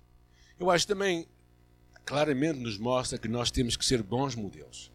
[0.59, 1.27] eu acho também
[2.05, 4.91] claramente nos mostra que nós temos que ser bons modelos.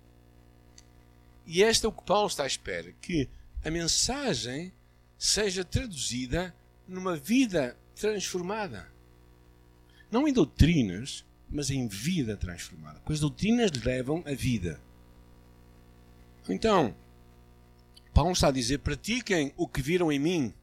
[1.45, 3.28] E este é o que Paulo está à espera: que
[3.64, 4.72] a mensagem
[5.18, 6.55] seja traduzida
[6.87, 8.89] numa vida transformada.
[10.09, 13.03] Não em doutrinas, mas em vida transformada.
[13.05, 14.80] Pois doutrinas levam a vida.
[16.49, 16.95] Então,
[18.14, 20.55] Paulo está a dizer: pratiquem o que viram em mim.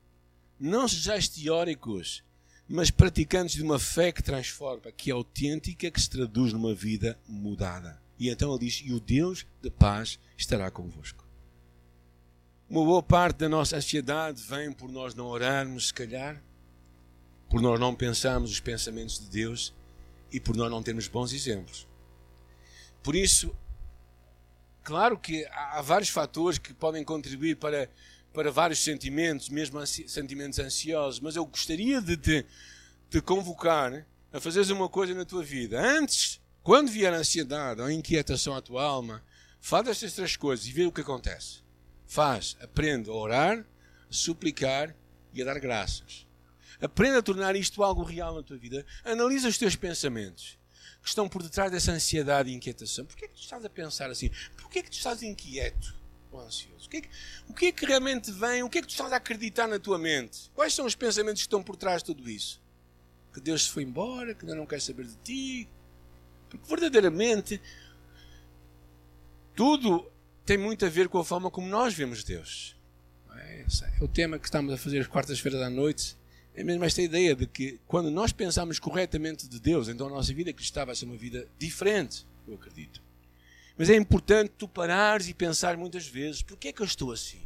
[0.60, 2.24] Não sejais teóricos,
[2.68, 7.18] mas praticantes de uma fé que transforma, que é autêntica, que se traduz numa vida
[7.28, 7.99] mudada.
[8.20, 11.26] E então ele diz: E o Deus de paz estará convosco.
[12.70, 16.39] Uma boa parte da nossa ansiedade vem por nós não orarmos, se calhar,
[17.49, 19.74] por nós não pensarmos os pensamentos de Deus
[20.32, 21.88] e por nós não termos bons exemplos.
[23.01, 23.55] Por isso,
[24.84, 27.89] claro que há vários fatores que podem contribuir para,
[28.39, 34.87] para vários sentimentos, mesmo sentimentos ansiosos, mas eu gostaria de te, convocar a fazeres uma
[34.87, 35.77] coisa na tua vida.
[35.77, 39.21] Antes, quando vier a ansiedade ou a inquietação à tua alma,
[39.59, 41.63] faz estas três coisas e vê o que acontece.
[42.07, 44.95] Faz, aprende a orar, a suplicar
[45.33, 46.25] e a dar graças.
[46.81, 48.85] Aprende a tornar isto algo real na tua vida.
[49.03, 50.57] Analisa os teus pensamentos
[51.01, 53.03] que estão por detrás dessa ansiedade e inquietação.
[53.03, 54.31] Porquê é que tu estás a pensar assim?
[54.55, 55.99] Porquê é que tu estás inquieto
[56.32, 56.88] ou ansioso?
[56.88, 57.09] O que, é que,
[57.47, 58.63] o que é que realmente vem?
[58.63, 60.49] O que é que tu estás a acreditar na tua mente?
[60.53, 62.61] Quais são os pensamentos que estão por trás de tudo isso?
[63.34, 65.69] Que Deus se foi embora, que Deus não quer saber de ti.
[66.49, 67.61] Porque verdadeiramente
[69.55, 70.09] tudo
[70.45, 72.75] tem muito a ver com a forma como nós vemos Deus.
[73.36, 73.65] É,
[73.99, 76.17] é o tema que estamos a fazer às quartas-feiras à noite.
[76.55, 80.34] É mesmo esta ideia de que quando nós pensamos corretamente de Deus, então a nossa
[80.34, 83.01] vida cristã vai ser uma vida diferente, eu acredito.
[83.80, 87.41] Mas é importante tu parares e pensar muitas vezes: porquê é que eu estou assim?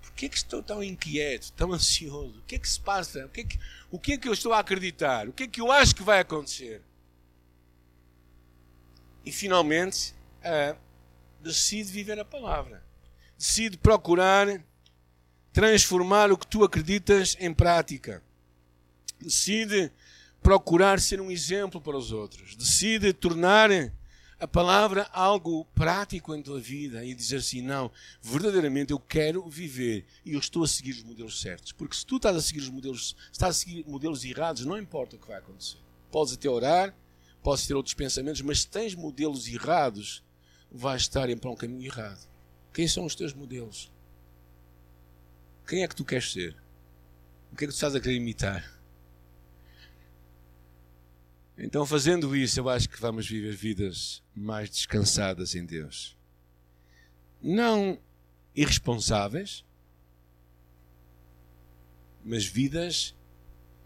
[0.00, 2.38] Porquê é que estou tão inquieto, tão ansioso?
[2.38, 3.26] O que é que se passa?
[3.26, 5.28] O que é que, o que, é que eu estou a acreditar?
[5.28, 6.80] O que é que eu acho que vai acontecer?
[9.26, 10.74] E finalmente, uh,
[11.42, 12.82] decide viver a palavra.
[13.36, 14.48] Decide procurar
[15.52, 18.22] transformar o que tu acreditas em prática.
[19.20, 19.92] Decide
[20.42, 22.54] procurar ser um exemplo para os outros.
[22.54, 23.70] Decide tornar
[24.40, 27.90] a palavra algo prático em tua vida e dizer assim: não,
[28.22, 31.72] verdadeiramente eu quero viver e eu estou a seguir os modelos certos.
[31.72, 35.16] Porque se tu estás a seguir os modelos, estás a seguir modelos errados, não importa
[35.16, 35.78] o que vai acontecer.
[36.10, 36.94] Podes até orar,
[37.42, 40.22] podes ter outros pensamentos, mas se tens modelos errados,
[40.70, 42.28] vais estar para um caminho errado.
[42.72, 43.90] Quem são os teus modelos?
[45.66, 46.56] Quem é que tu queres ser?
[47.52, 48.77] O que é que tu estás a querer imitar?
[51.60, 56.16] Então, fazendo isso, eu acho que vamos viver vidas mais descansadas em Deus.
[57.42, 57.98] Não
[58.54, 59.64] irresponsáveis,
[62.24, 63.14] mas vidas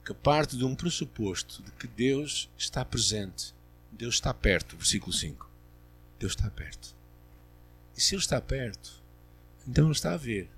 [0.04, 3.54] que partem de um pressuposto de que Deus está presente.
[3.90, 4.76] Deus está perto.
[4.76, 5.48] Versículo 5.
[6.18, 6.94] Deus está perto.
[7.96, 9.02] E se Ele está perto,
[9.66, 10.50] então Ele está a ver.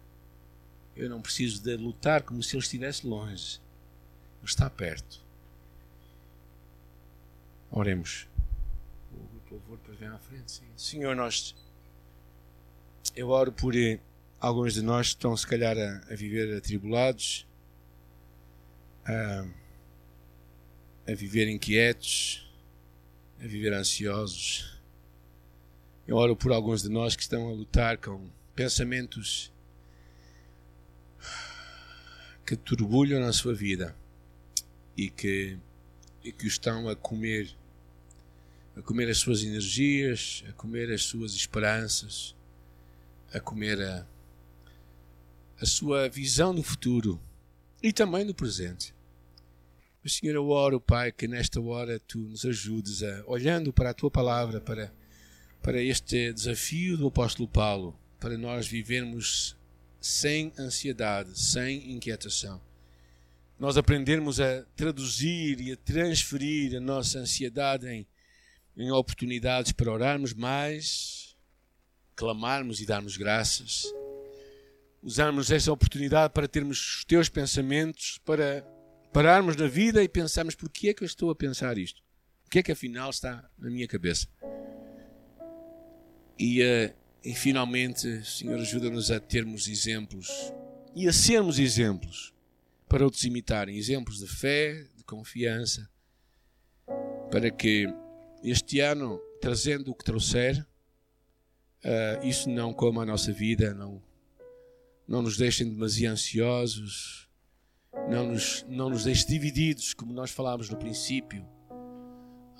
[0.96, 3.60] Eu não preciso de lutar como se Ele estivesse longe.
[4.40, 5.23] Ele está perto.
[7.76, 8.28] Oremos.
[9.12, 10.52] O louvor para vir à frente.
[10.52, 10.62] Sim.
[10.76, 11.56] Senhor, nós.
[13.16, 13.98] Eu oro por eh,
[14.38, 17.48] alguns de nós que estão, se calhar, a, a viver atribulados,
[19.04, 19.44] a,
[21.10, 22.48] a viver inquietos,
[23.42, 24.80] a viver ansiosos.
[26.06, 29.52] Eu oro por alguns de nós que estão a lutar com pensamentos
[32.46, 33.96] que turbulham na sua vida
[34.96, 35.58] e que,
[36.22, 37.56] e que estão a comer
[38.76, 42.34] a comer as suas energias, a comer as suas esperanças,
[43.32, 44.06] a comer a,
[45.60, 47.20] a sua visão do futuro
[47.82, 48.94] e também do presente.
[50.02, 53.94] Mas, Senhor, eu oro, Pai, que nesta hora tu nos ajudes a, olhando para a
[53.94, 54.92] tua palavra, para,
[55.62, 59.56] para este desafio do apóstolo Paulo, para nós vivermos
[60.00, 62.60] sem ansiedade, sem inquietação.
[63.58, 68.06] Nós aprendermos a traduzir e a transferir a nossa ansiedade em
[68.76, 71.36] em oportunidades para orarmos mais,
[72.16, 73.84] clamarmos e darmos graças.
[75.02, 78.62] Usarmos essa oportunidade para termos os teus pensamentos, para
[79.12, 82.02] pararmos na vida e pensarmos porquê é que eu estou a pensar isto?
[82.46, 84.26] O que é que afinal está na minha cabeça?
[86.38, 90.28] E, uh, e finalmente, Senhor, ajuda-nos a termos exemplos
[90.94, 92.32] e a sermos exemplos
[92.88, 95.88] para outros imitarem exemplos de fé, de confiança,
[97.30, 97.86] para que
[98.44, 100.64] este ano, trazendo o que trouxer,
[101.84, 104.02] uh, isso não coma a nossa vida, não,
[105.08, 107.28] não nos deixem demasiado ansiosos,
[108.08, 111.46] não nos, não nos deixe divididos, como nós falámos no princípio,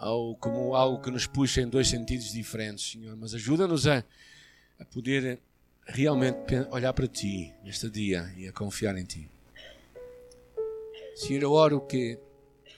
[0.01, 3.17] ou como algo que nos puxa em dois sentidos diferentes, Senhor.
[3.17, 4.05] Mas ajuda-nos a,
[4.79, 5.41] a poder
[5.87, 9.29] realmente olhar para Ti neste dia e a confiar em Ti.
[11.15, 12.19] Senhor, eu oro que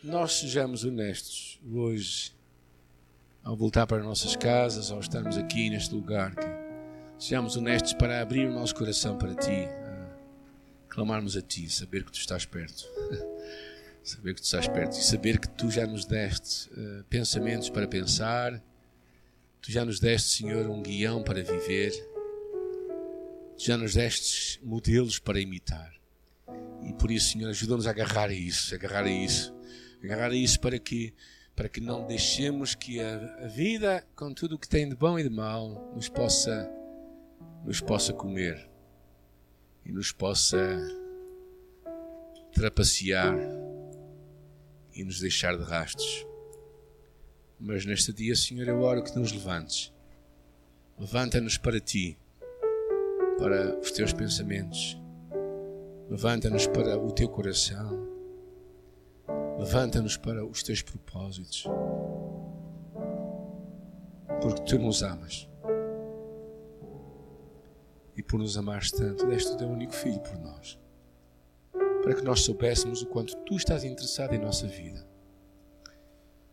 [0.02, 2.35] nós sejamos honestos hoje,
[3.46, 6.44] ao voltar para nossas casas, ao estarmos aqui neste lugar, que
[7.16, 9.68] sejamos honestos para abrir o nosso coração para Ti,
[10.88, 12.84] clamarmos a Ti, saber que Tu estás perto.
[14.02, 17.86] saber que Tu estás perto e saber que Tu já nos deste uh, pensamentos para
[17.86, 18.60] pensar,
[19.62, 21.92] Tu já nos deste, Senhor, um guião para viver,
[23.56, 25.94] Tu já nos deste modelos para imitar.
[26.82, 29.54] E por isso, Senhor, ajuda-nos a agarrar a isso, a agarrar a isso,
[30.02, 31.14] a agarrar a isso para que
[31.56, 35.22] para que não deixemos que a, vida, com tudo o que tem de bom e
[35.22, 36.70] de mal, nos possa
[37.64, 38.70] nos possa comer
[39.84, 40.56] e nos possa
[42.52, 43.34] trapacear
[44.94, 46.24] e nos deixar de rastros.
[47.58, 49.92] Mas neste dia, Senhor, eu oro que nos levantes.
[50.98, 52.18] Levanta-nos para ti,
[53.38, 54.96] para os teus pensamentos.
[56.08, 58.05] Levanta-nos para o teu coração.
[59.58, 61.64] Levanta-nos para os teus propósitos.
[64.40, 65.48] Porque tu nos amas
[68.16, 70.78] e por nos amares tanto, deste o teu único filho por nós,
[72.02, 75.06] para que nós soubéssemos o quanto tu estás interessado em nossa vida.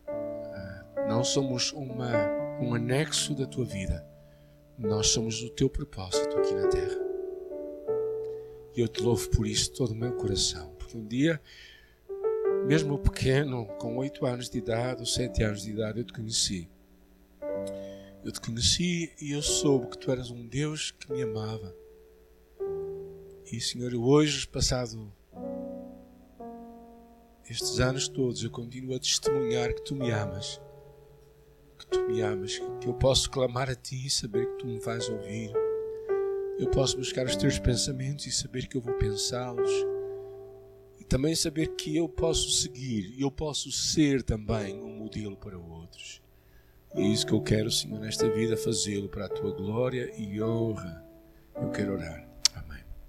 [0.06, 2.12] Ah, não somos uma,
[2.60, 4.06] um anexo da tua vida,
[4.76, 7.02] nós somos o teu propósito aqui na terra.
[8.76, 11.40] E eu te louvo por isso todo o meu coração, porque um dia,
[12.66, 16.68] mesmo pequeno, com oito anos de idade ou sete anos de idade, eu te conheci
[18.24, 21.76] eu te conheci e eu soube que tu eras um Deus que me amava.
[23.52, 25.12] E, Senhor, hoje, passado
[27.48, 30.58] estes anos todos, eu continuo a testemunhar que tu me amas.
[31.78, 34.78] Que tu me amas, que eu posso clamar a ti e saber que tu me
[34.78, 35.52] vais ouvir.
[36.58, 39.70] Eu posso buscar os teus pensamentos e saber que eu vou pensá-los.
[41.04, 46.22] E também saber que eu posso seguir, eu posso ser também um modelo para outros.
[46.94, 50.42] E é isso que eu quero, Senhor, nesta vida, fazê-lo para a tua glória e
[50.42, 51.04] honra.
[51.60, 52.33] Eu quero orar.